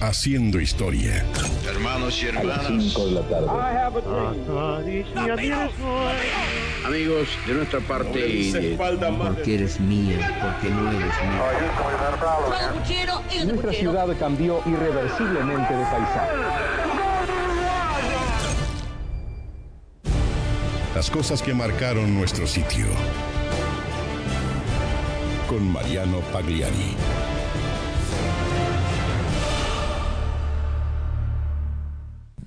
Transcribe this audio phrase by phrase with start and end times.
[0.00, 1.24] haciendo historia.
[1.68, 3.46] Hermanos y a las hermanas, 5 de la tarde.
[6.84, 11.42] amigos de nuestra parte y de Porque eres mía, porque no eres mía.
[13.44, 16.32] Nuestra ciudad cambió irreversiblemente de paisaje.
[20.94, 22.86] Las cosas que marcaron nuestro sitio.
[25.48, 26.94] Con Mariano Pagliari.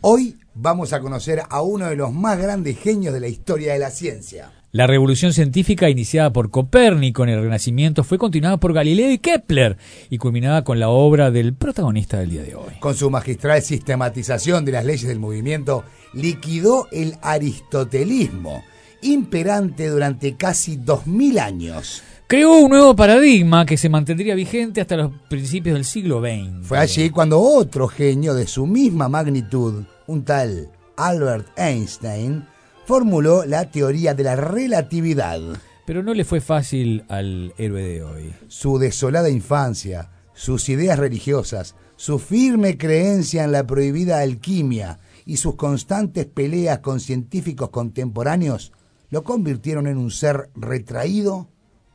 [0.05, 3.80] Hoy vamos a conocer a uno de los más grandes genios de la historia de
[3.80, 4.52] la ciencia.
[4.73, 9.77] La revolución científica iniciada por Copérnico en el Renacimiento fue continuada por Galileo y Kepler
[10.09, 12.73] y culminada con la obra del protagonista del día de hoy.
[12.81, 18.62] Con su magistral sistematización de las leyes del movimiento, liquidó el aristotelismo,
[19.01, 22.04] imperante durante casi 2000 años.
[22.27, 26.67] Creó un nuevo paradigma que se mantendría vigente hasta los principios del siglo XX.
[26.67, 32.46] Fue allí cuando otro genio de su misma magnitud, un tal Albert Einstein,
[32.85, 35.40] formuló la teoría de la relatividad.
[35.85, 38.34] Pero no le fue fácil al héroe de hoy.
[38.48, 45.55] Su desolada infancia, sus ideas religiosas, su firme creencia en la prohibida alquimia y sus
[45.55, 48.74] constantes peleas con científicos contemporáneos
[49.09, 51.48] lo convirtieron en un ser retraído,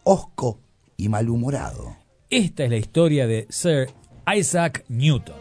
[0.04, 0.60] hosco
[0.96, 1.96] y malhumorado.
[2.30, 3.88] Esta es la historia de Sir
[4.32, 5.34] Isaac Newton.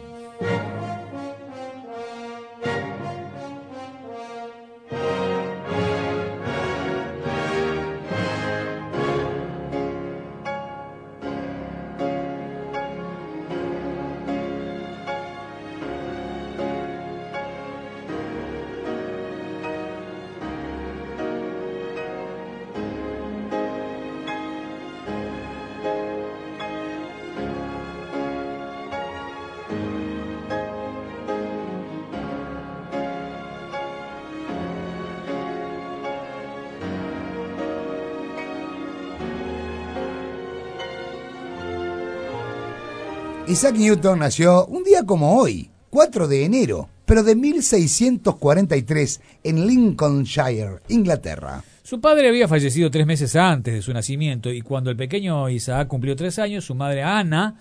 [43.48, 50.80] Isaac Newton nació un día como hoy, 4 de enero, pero de 1643 en Lincolnshire,
[50.90, 51.64] Inglaterra.
[51.82, 55.88] Su padre había fallecido tres meses antes de su nacimiento y cuando el pequeño Isaac
[55.88, 57.58] cumplió tres años, su madre Ana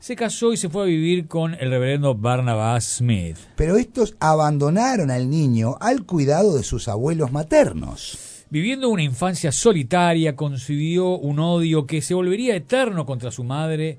[0.00, 3.36] se casó y se fue a vivir con el reverendo Barnabas Smith.
[3.54, 8.18] Pero estos abandonaron al niño al cuidado de sus abuelos maternos.
[8.50, 13.98] Viviendo una infancia solitaria, concibió un odio que se volvería eterno contra su madre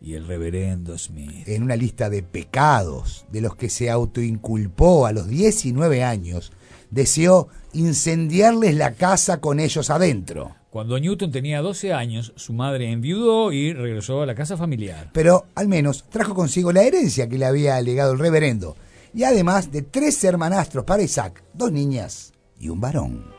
[0.00, 1.48] y el reverendo Smith.
[1.48, 6.52] En una lista de pecados de los que se autoinculpó a los 19 años,
[6.90, 10.54] deseó incendiarles la casa con ellos adentro.
[10.70, 15.10] Cuando Newton tenía 12 años, su madre enviudó y regresó a la casa familiar.
[15.14, 18.76] Pero al menos trajo consigo la herencia que le había legado el reverendo,
[19.14, 23.37] y además de tres hermanastros para Isaac, dos niñas y un varón.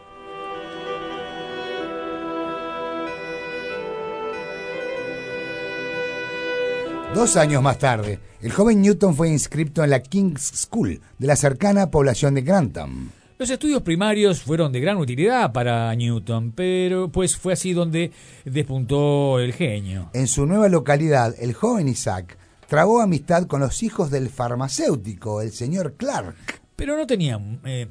[7.14, 11.36] Dos años más tarde, el joven Newton fue inscrito en la King's School de la
[11.36, 13.10] cercana población de Grantham.
[13.40, 18.12] Los estudios primarios fueron de gran utilidad para Newton, pero pues fue así donde
[18.46, 20.12] despuntó el genio.
[20.14, 22.38] En su nueva localidad, el joven Isaac
[22.68, 26.36] trabó amistad con los hijos del farmacéutico, el señor Clark.
[26.76, 27.88] Pero no tenía eh,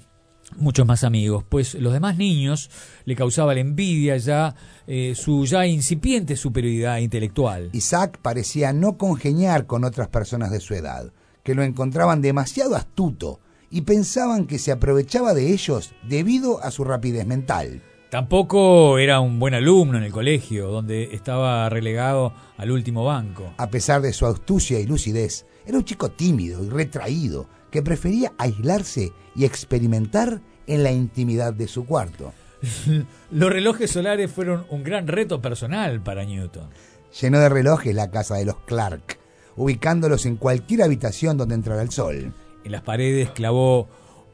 [0.56, 2.70] muchos más amigos, pues los demás niños
[3.04, 4.54] le causaba la envidia ya
[4.86, 7.70] eh, su ya incipiente superioridad intelectual.
[7.72, 13.41] Isaac parecía no congeniar con otras personas de su edad, que lo encontraban demasiado astuto
[13.70, 17.82] y pensaban que se aprovechaba de ellos debido a su rapidez mental.
[18.10, 23.53] Tampoco era un buen alumno en el colegio, donde estaba relegado al último banco.
[23.59, 28.33] A pesar de su astucia y lucidez, era un chico tímido y retraído que prefería
[28.39, 32.33] aislarse y experimentar en la intimidad de su cuarto.
[33.31, 36.69] Los relojes solares fueron un gran reto personal para Newton.
[37.21, 39.19] Llenó de relojes la casa de los Clark,
[39.57, 42.34] ubicándolos en cualquier habitación donde entrara el sol.
[42.65, 43.89] En las paredes clavó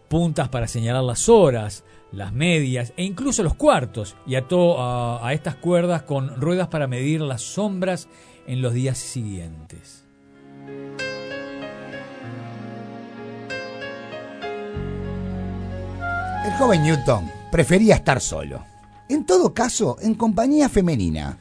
[0.09, 5.33] puntas para señalar las horas, las medias e incluso los cuartos y ató a, a
[5.33, 8.09] estas cuerdas con ruedas para medir las sombras
[8.47, 10.05] en los días siguientes.
[16.45, 18.63] El joven Newton prefería estar solo.
[19.09, 21.39] En todo caso, en compañía femenina.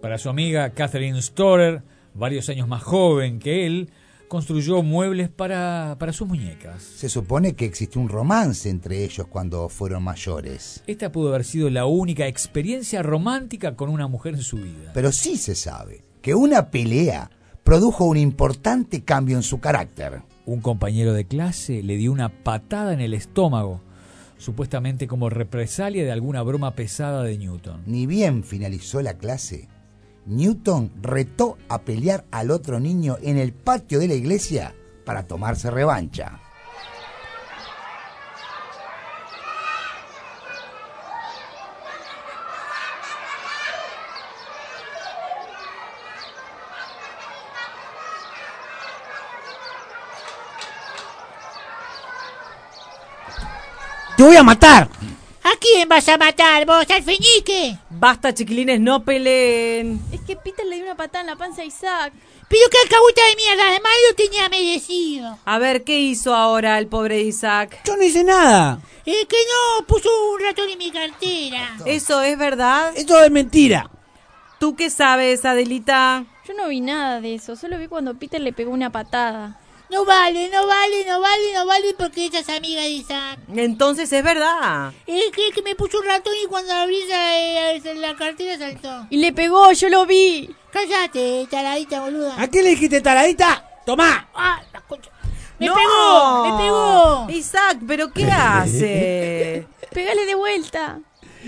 [0.00, 1.82] Para su amiga Catherine Storer,
[2.14, 3.90] varios años más joven que él,
[4.28, 6.84] construyó muebles para, para sus muñecas.
[6.84, 10.84] Se supone que existió un romance entre ellos cuando fueron mayores.
[10.86, 14.92] Esta pudo haber sido la única experiencia romántica con una mujer en su vida.
[14.94, 17.28] Pero sí se sabe que una pelea
[17.64, 20.22] produjo un importante cambio en su carácter.
[20.46, 23.80] Un compañero de clase le dio una patada en el estómago,
[24.44, 27.82] supuestamente como represalia de alguna broma pesada de Newton.
[27.86, 29.68] Ni bien finalizó la clase,
[30.26, 34.74] Newton retó a pelear al otro niño en el patio de la iglesia
[35.04, 36.43] para tomarse revancha.
[54.24, 54.88] ¡Te voy a matar!
[55.42, 57.76] ¿A quién vas a matar vos, al feñique?
[57.90, 60.00] Basta, chiquilines, no peleen.
[60.10, 62.10] Es que Peter le dio una patada en la panza a Isaac.
[62.48, 65.38] Pero qué alcahueta de mierda, además lo tenía merecido.
[65.44, 67.82] A ver, ¿qué hizo ahora el pobre Isaac?
[67.84, 68.80] Yo no hice nada.
[69.04, 71.76] Es que no, puso un ratón en mi cartera.
[71.84, 72.94] ¿Eso es verdad?
[72.96, 73.90] Eso es mentira.
[74.58, 76.24] ¿Tú qué sabes, Adelita?
[76.48, 79.60] Yo no vi nada de eso, solo vi cuando Peter le pegó una patada.
[79.90, 83.38] No vale, no vale, no vale, no vale porque ella es amiga de Isaac.
[83.54, 84.92] Entonces es verdad.
[85.06, 89.06] Es que, que me puso un ratón y cuando abrí la, la, la cartera saltó.
[89.10, 90.54] Y le pegó, yo lo vi.
[90.72, 92.34] Cállate, taradita boluda.
[92.40, 93.70] ¿A qué le dijiste taradita?
[93.86, 94.28] ¡Tomá!
[94.34, 95.10] Ah, la concha.
[95.58, 95.74] Me ¡No!
[95.74, 97.26] pegó, me pegó.
[97.30, 99.66] Isaac, ¿pero qué hace?
[99.92, 100.98] Pégale de vuelta.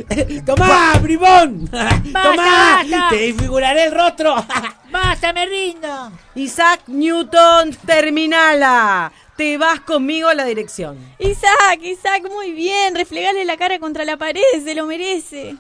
[0.47, 1.69] ¡Tomá, bribón!
[1.71, 2.37] ¡Tomá!
[2.37, 3.09] basta!
[3.11, 4.35] ¡Te desfiguraré el rostro!
[4.91, 6.13] Basta, me rindo.
[6.35, 9.13] Isaac Newton, terminala.
[9.37, 10.97] Te vas conmigo a la dirección.
[11.19, 12.95] Isaac, Isaac, muy bien.
[12.95, 15.57] Reflegale la cara contra la pared, se lo merece.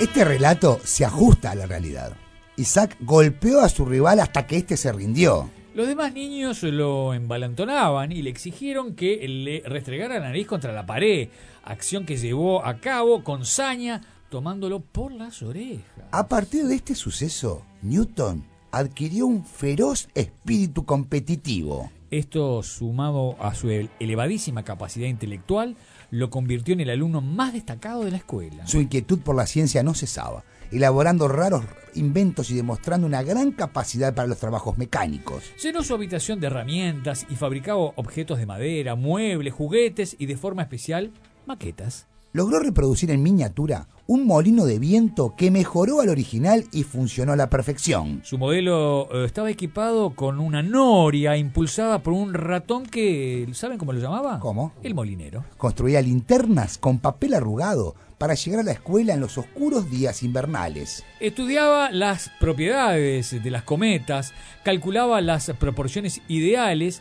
[0.00, 2.16] Este relato se ajusta a la realidad.
[2.56, 5.50] Isaac golpeó a su rival hasta que éste se rindió.
[5.74, 10.86] Los demás niños lo embalantonaban y le exigieron que le restregara la nariz contra la
[10.86, 11.28] pared,
[11.64, 14.00] acción que llevó a cabo con saña,
[14.30, 16.06] tomándolo por las orejas.
[16.12, 21.90] A partir de este suceso, Newton adquirió un feroz espíritu competitivo.
[22.10, 25.76] Esto, sumado a su elevadísima capacidad intelectual,
[26.10, 28.66] lo convirtió en el alumno más destacado de la escuela.
[28.66, 31.64] Su inquietud por la ciencia no cesaba, elaborando raros
[31.94, 35.44] inventos y demostrando una gran capacidad para los trabajos mecánicos.
[35.62, 40.62] Llenó su habitación de herramientas y fabricaba objetos de madera, muebles, juguetes y de forma
[40.62, 41.12] especial
[41.46, 42.06] maquetas.
[42.32, 47.36] Logró reproducir en miniatura un molino de viento que mejoró al original y funcionó a
[47.36, 48.20] la perfección.
[48.24, 53.92] Su modelo eh, estaba equipado con una noria impulsada por un ratón que, ¿saben cómo
[53.92, 54.38] lo llamaba?
[54.38, 54.74] ¿Cómo?
[54.84, 55.44] El molinero.
[55.56, 61.04] Construía linternas con papel arrugado para llegar a la escuela en los oscuros días invernales.
[61.18, 67.00] Estudiaba las propiedades de las cometas, calculaba las proporciones ideales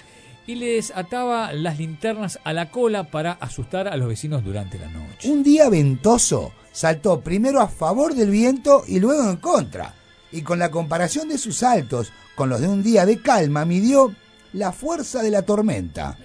[0.49, 4.89] y les ataba las linternas a la cola para asustar a los vecinos durante la
[4.89, 5.29] noche.
[5.29, 9.93] Un día ventoso, saltó primero a favor del viento y luego en contra.
[10.31, 14.15] Y con la comparación de sus saltos con los de un día de calma, midió
[14.53, 16.17] la fuerza de la tormenta.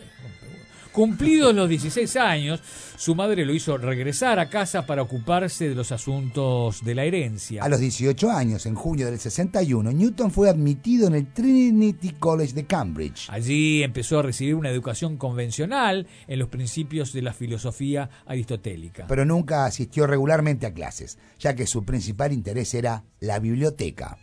[0.94, 2.60] Cumplidos los 16 años,
[2.96, 7.64] su madre lo hizo regresar a casa para ocuparse de los asuntos de la herencia.
[7.64, 12.52] A los 18 años, en junio del 61, Newton fue admitido en el Trinity College
[12.52, 13.28] de Cambridge.
[13.28, 19.08] Allí empezó a recibir una educación convencional en los principios de la filosofía aristotélica.
[19.08, 24.16] Pero nunca asistió regularmente a clases, ya que su principal interés era la biblioteca.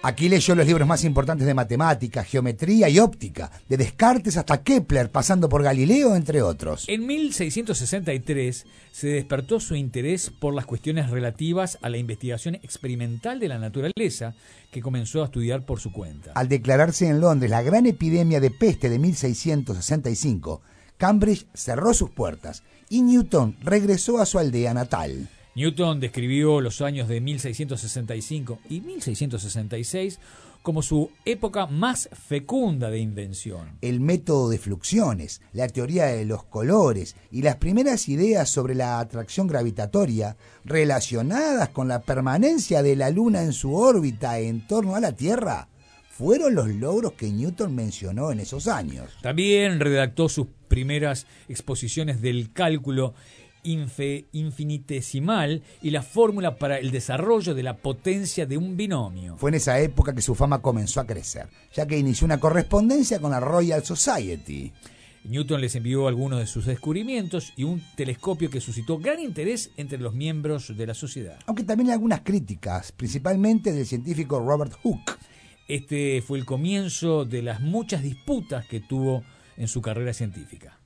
[0.00, 5.10] Aquí leyó los libros más importantes de matemática, geometría y óptica, de Descartes hasta Kepler,
[5.10, 6.84] pasando por Galileo, entre otros.
[6.86, 13.48] En 1663 se despertó su interés por las cuestiones relativas a la investigación experimental de
[13.48, 14.34] la naturaleza,
[14.70, 16.30] que comenzó a estudiar por su cuenta.
[16.36, 20.62] Al declararse en Londres la gran epidemia de peste de 1665,
[20.96, 25.28] Cambridge cerró sus puertas y Newton regresó a su aldea natal.
[25.54, 30.18] Newton describió los años de 1665 y 1666
[30.62, 33.78] como su época más fecunda de invención.
[33.80, 39.00] El método de fluxiones, la teoría de los colores y las primeras ideas sobre la
[39.00, 45.00] atracción gravitatoria relacionadas con la permanencia de la Luna en su órbita en torno a
[45.00, 45.68] la Tierra
[46.18, 49.16] fueron los logros que Newton mencionó en esos años.
[49.22, 53.14] También redactó sus primeras exposiciones del cálculo
[53.62, 59.36] infinitesimal y la fórmula para el desarrollo de la potencia de un binomio.
[59.36, 63.20] Fue en esa época que su fama comenzó a crecer, ya que inició una correspondencia
[63.20, 64.72] con la Royal Society.
[65.24, 69.98] Newton les envió algunos de sus descubrimientos y un telescopio que suscitó gran interés entre
[69.98, 71.38] los miembros de la sociedad.
[71.46, 75.18] Aunque también hay algunas críticas, principalmente del científico Robert Hooke.
[75.66, 79.22] Este fue el comienzo de las muchas disputas que tuvo
[79.58, 80.77] en su carrera científica.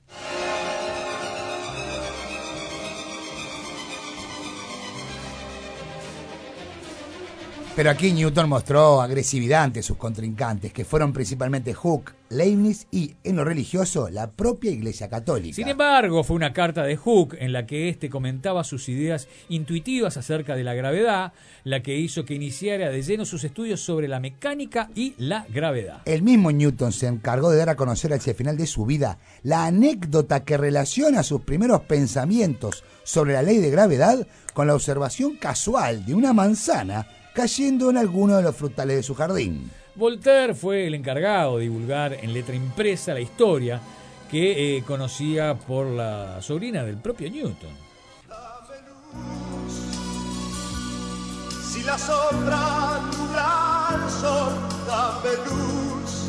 [7.75, 13.35] Pero aquí Newton mostró agresividad ante sus contrincantes, que fueron principalmente Hooke, Leibniz y, en
[13.35, 15.55] lo religioso, la propia Iglesia Católica.
[15.55, 20.17] Sin embargo, fue una carta de Hooke en la que éste comentaba sus ideas intuitivas
[20.17, 24.19] acerca de la gravedad, la que hizo que iniciara de lleno sus estudios sobre la
[24.19, 26.03] mecánica y la gravedad.
[26.05, 29.17] El mismo Newton se encargó de dar a conocer hacia el final de su vida
[29.41, 35.37] la anécdota que relaciona sus primeros pensamientos sobre la ley de gravedad con la observación
[35.37, 39.69] casual de una manzana cayendo en alguno de los frutales de su jardín.
[39.95, 43.81] Voltaire fue el encargado de divulgar en letra impresa la historia
[44.29, 47.69] que eh, conocía por la sobrina del propio Newton.
[51.71, 52.95] Si la sombra
[53.89, 54.53] al sol,
[54.87, 56.27] dame luz.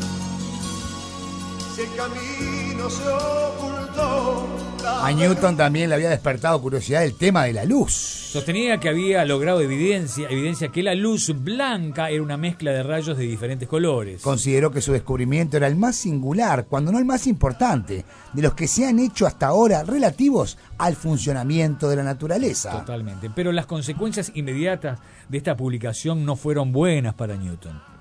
[1.75, 7.53] Si el camino se ocultó, A Newton también le había despertado curiosidad el tema de
[7.53, 7.91] la luz.
[7.91, 13.17] Sostenía que había logrado evidencia, evidencia que la luz blanca era una mezcla de rayos
[13.17, 14.21] de diferentes colores.
[14.21, 18.55] Consideró que su descubrimiento era el más singular, cuando no el más importante, de los
[18.55, 22.71] que se han hecho hasta ahora relativos al funcionamiento de la naturaleza.
[22.71, 23.29] Totalmente.
[23.33, 24.99] Pero las consecuencias inmediatas
[25.29, 27.94] de esta publicación no fueron buenas para Newton.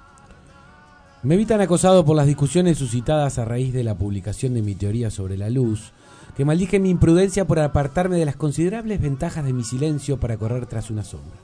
[1.24, 4.74] Me vi tan acosado por las discusiones suscitadas a raíz de la publicación de mi
[4.74, 5.92] teoría sobre la luz,
[6.36, 10.66] que maldije mi imprudencia por apartarme de las considerables ventajas de mi silencio para correr
[10.66, 11.38] tras una sombra.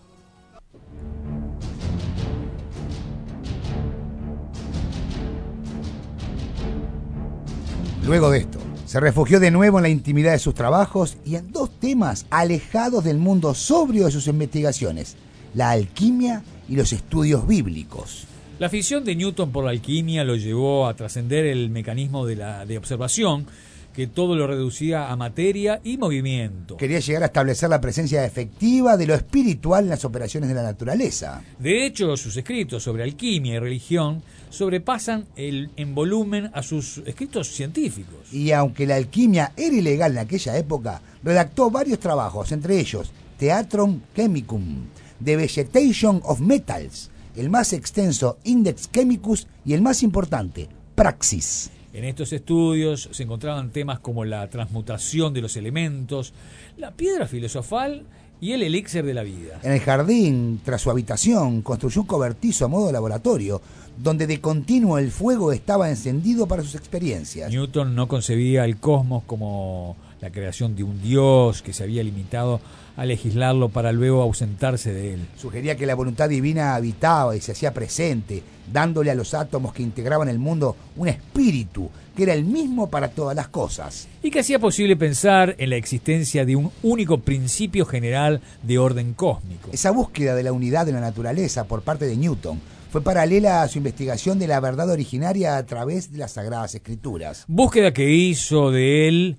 [8.05, 11.53] Luego de esto, se refugió de nuevo en la intimidad de sus trabajos y en
[11.53, 15.17] dos temas alejados del mundo sobrio de sus investigaciones,
[15.55, 18.27] la alquimia y los estudios bíblicos.
[18.61, 22.67] La afición de Newton por la alquimia lo llevó a trascender el mecanismo de, la,
[22.67, 23.47] de observación,
[23.95, 26.77] que todo lo reducía a materia y movimiento.
[26.77, 30.63] Quería llegar a establecer la presencia efectiva de lo espiritual en las operaciones de la
[30.63, 31.43] naturaleza.
[31.59, 37.49] De hecho, sus escritos sobre alquimia y religión sobrepasan el, en volumen a sus escritos
[37.49, 38.31] científicos.
[38.31, 44.03] Y aunque la alquimia era ilegal en aquella época, redactó varios trabajos, entre ellos Theatrum
[44.15, 44.85] Chemicum,
[45.25, 51.71] The Vegetation of Metals, el más extenso Index Chemicus y el más importante, Praxis.
[51.93, 56.33] En estos estudios se encontraban temas como la transmutación de los elementos,
[56.77, 58.05] la piedra filosofal
[58.41, 59.61] y el elixir de la vida.
[59.63, 63.61] En el jardín, tras su habitación, construyó un cobertizo a modo de laboratorio,
[63.99, 67.51] donde de continuo el fuego estaba encendido para sus experiencias.
[67.51, 72.61] Newton no concebía el cosmos como la creación de un dios que se había limitado
[72.97, 75.27] a legislarlo para luego ausentarse de él.
[75.37, 79.83] Sugería que la voluntad divina habitaba y se hacía presente, dándole a los átomos que
[79.83, 84.09] integraban el mundo un espíritu que era el mismo para todas las cosas.
[84.23, 89.15] Y que hacía posible pensar en la existencia de un único principio general de orden
[89.15, 89.71] cósmico.
[89.73, 92.61] Esa búsqueda de la unidad de la naturaleza por parte de Newton
[92.91, 97.45] fue paralela a su investigación de la verdad originaria a través de las Sagradas Escrituras.
[97.47, 99.39] Búsqueda que hizo de él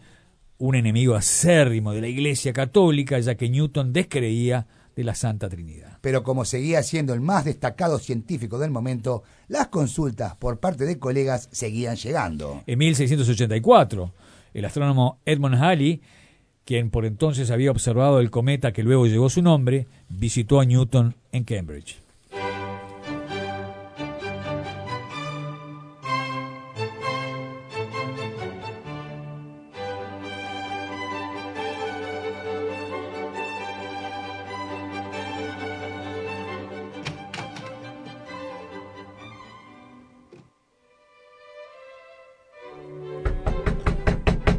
[0.61, 5.97] un enemigo acérrimo de la Iglesia Católica, ya que Newton descreía de la Santa Trinidad.
[6.01, 10.99] Pero como seguía siendo el más destacado científico del momento, las consultas por parte de
[10.99, 12.61] colegas seguían llegando.
[12.67, 14.13] En 1684,
[14.53, 16.03] el astrónomo Edmund Halley,
[16.63, 21.15] quien por entonces había observado el cometa que luego llevó su nombre, visitó a Newton
[21.31, 21.97] en Cambridge.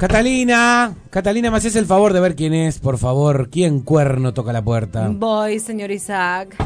[0.02, 3.50] Catalina, Catalina, ¿me haces el favor de ver quién es, por favor?
[3.50, 5.08] ¿Quién cuerno toca la puerta?
[5.08, 6.56] Voy, señor Isaac.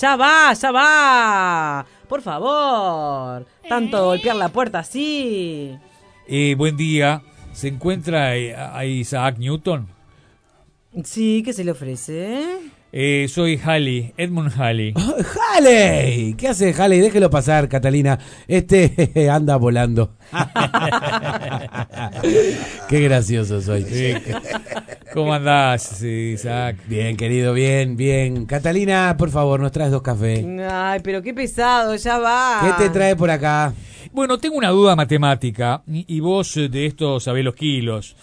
[0.00, 1.86] Ya va, ya va.
[2.08, 3.44] Por favor.
[3.68, 5.78] Tanto golpear la puerta así.
[6.26, 7.20] Eh, buen día.
[7.52, 9.86] ¿Se encuentra eh, a Isaac Newton?
[11.04, 12.58] Sí, ¿qué se le ofrece?
[12.92, 14.94] Eh, soy Halley, Edmund Halley.
[15.54, 16.34] ¡Halley!
[16.34, 17.00] ¿Qué hace Halley?
[17.00, 18.18] Déjelo pasar, Catalina.
[18.48, 20.16] Este anda volando.
[22.88, 23.84] Qué gracioso soy.
[23.84, 24.14] Sí.
[25.14, 26.78] ¿Cómo andás, Isaac?
[26.88, 28.46] Bien, querido, bien, bien.
[28.46, 30.44] Catalina, por favor, nos traes dos cafés.
[30.68, 32.76] Ay, pero qué pesado, ya va.
[32.76, 33.72] ¿Qué te trae por acá?
[34.12, 38.16] Bueno, tengo una duda matemática y y vos eh, de esto sabés los kilos.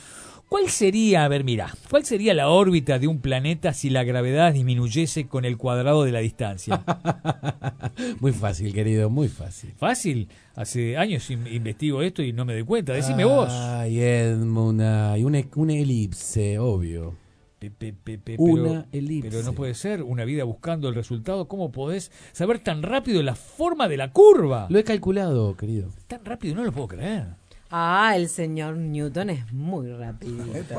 [0.49, 4.53] ¿Cuál sería, a ver, mira, cuál sería la órbita de un planeta si la gravedad
[4.53, 6.83] disminuyese con el cuadrado de la distancia?
[8.21, 9.73] Muy fácil, querido, muy fácil.
[9.77, 10.29] ¿Fácil?
[10.55, 12.93] Hace años in- investigo esto y no me doy cuenta.
[12.93, 13.49] Decime vos.
[13.51, 17.15] Ay, Edmund, ay, una, una elipse, obvio.
[17.59, 19.29] Pe- pe- pe- pe- Una elipse.
[19.31, 21.47] pero no puede ser una vida buscando el resultado.
[21.47, 24.67] ¿Cómo podés saber tan rápido la forma de la curva?
[24.69, 25.89] Lo he calculado, querido.
[26.07, 27.25] Tan rápido no lo puedo creer.
[27.69, 30.75] Ah, el señor Newton es muy rapidito.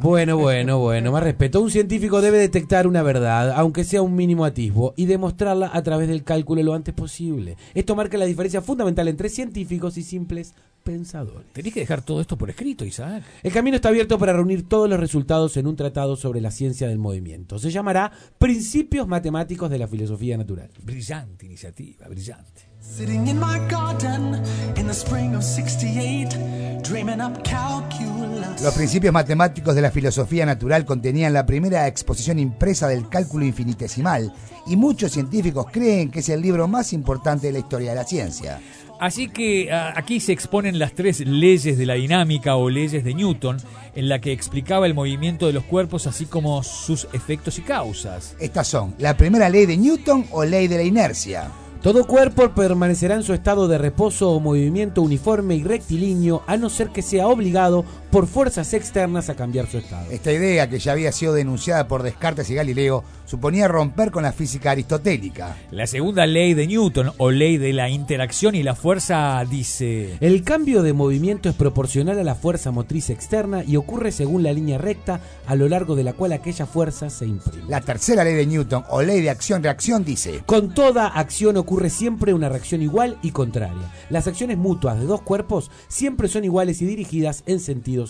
[0.00, 1.60] Bueno, bueno, bueno, más respeto.
[1.60, 6.08] Un científico debe detectar una verdad, aunque sea un mínimo atisbo, y demostrarla a través
[6.08, 7.56] del cálculo lo antes posible.
[7.74, 10.54] Esto marca la diferencia fundamental entre científicos y simples
[10.86, 11.52] pensadores.
[11.52, 13.24] Tenés que dejar todo esto por escrito, Isaac.
[13.42, 16.86] El camino está abierto para reunir todos los resultados en un tratado sobre la ciencia
[16.88, 17.58] del movimiento.
[17.58, 20.70] Se llamará Principios Matemáticos de la Filosofía Natural.
[20.82, 22.76] Brillante iniciativa, brillante.
[22.80, 24.40] Sitting in my garden
[24.76, 28.62] in the spring of 68, dreaming up calculus.
[28.62, 34.32] Los principios matemáticos de la filosofía natural contenían la primera exposición impresa del cálculo infinitesimal
[34.66, 38.04] y muchos científicos creen que es el libro más importante de la historia de la
[38.04, 38.60] ciencia.
[38.98, 43.58] Así que aquí se exponen las tres leyes de la dinámica o leyes de Newton,
[43.94, 48.36] en la que explicaba el movimiento de los cuerpos así como sus efectos y causas.
[48.40, 51.50] Estas son la primera ley de Newton o ley de la inercia.
[51.82, 56.68] Todo cuerpo permanecerá en su estado de reposo o movimiento uniforme y rectilíneo a no
[56.68, 60.10] ser que sea obligado por fuerzas externas a cambiar su estado.
[60.10, 64.32] Esta idea, que ya había sido denunciada por Descartes y Galileo, suponía romper con la
[64.32, 65.56] física aristotélica.
[65.70, 70.16] La segunda ley de Newton o ley de la interacción y la fuerza dice...
[70.20, 74.52] El cambio de movimiento es proporcional a la fuerza motriz externa y ocurre según la
[74.52, 77.64] línea recta a lo largo de la cual aquella fuerza se imprime.
[77.68, 80.42] La tercera ley de Newton o ley de acción-reacción dice...
[80.46, 83.92] Con toda acción ocurre siempre una reacción igual y contraria.
[84.10, 87.60] Las acciones mutuas de dos cuerpos siempre son iguales y dirigidas en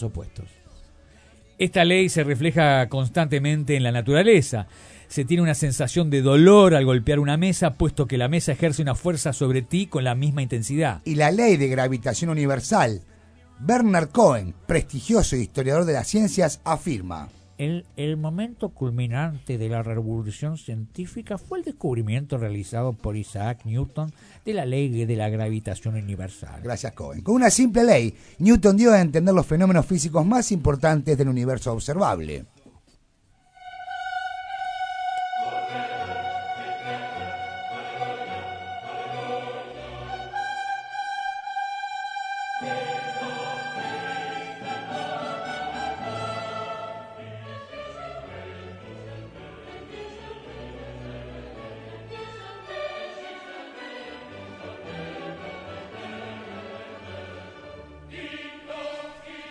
[0.02, 0.46] opuestos.
[1.58, 4.66] Esta ley se refleja constantemente en la naturaleza.
[5.08, 8.82] Se tiene una sensación de dolor al golpear una mesa, puesto que la mesa ejerce
[8.82, 11.00] una fuerza sobre ti con la misma intensidad.
[11.04, 13.02] Y la ley de gravitación universal.
[13.58, 17.28] Bernard Cohen, prestigioso historiador de las ciencias, afirma...
[17.58, 24.12] El, el momento culminante de la revolución científica fue el descubrimiento realizado por Isaac Newton
[24.44, 26.60] de la ley de la gravitación universal.
[26.62, 27.22] Gracias, Cohen.
[27.22, 31.72] Con una simple ley, Newton dio a entender los fenómenos físicos más importantes del universo
[31.72, 32.44] observable.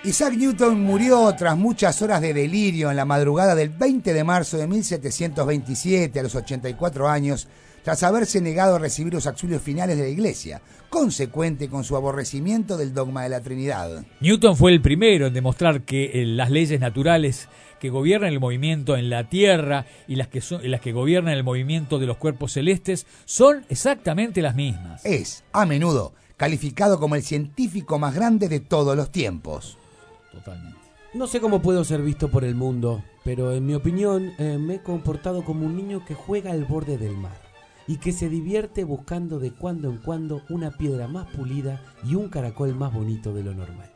[0.05, 4.55] Isaac Newton murió tras muchas horas de delirio en la madrugada del 20 de marzo
[4.55, 7.47] de 1727 a los 84 años,
[7.83, 12.77] tras haberse negado a recibir los auxilios finales de la Iglesia, consecuente con su aborrecimiento
[12.77, 14.05] del dogma de la Trinidad.
[14.19, 18.97] Newton fue el primero en demostrar que eh, las leyes naturales que gobiernan el movimiento
[18.97, 22.53] en la Tierra y las que, son, las que gobiernan el movimiento de los cuerpos
[22.53, 25.03] celestes son exactamente las mismas.
[25.03, 29.79] Es, a menudo, calificado como el científico más grande de todos los tiempos.
[30.35, 30.79] Totalmente.
[31.13, 34.75] No sé cómo puedo ser visto por el mundo, pero en mi opinión eh, me
[34.75, 37.39] he comportado como un niño que juega al borde del mar
[37.87, 42.27] y que se divierte buscando de cuando en cuando una piedra más pulida y un
[42.27, 43.89] caracol más bonito de lo normal.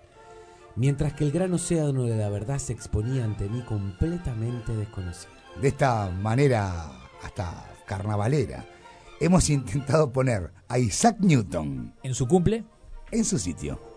[0.77, 5.33] Mientras que el gran océano de la verdad se exponía ante mí completamente desconocido.
[5.61, 6.89] De esta manera
[7.21, 8.65] hasta carnavalera,
[9.19, 12.63] hemos intentado poner a Isaac Newton ¿En su cumple?
[13.11, 13.88] en su sitio.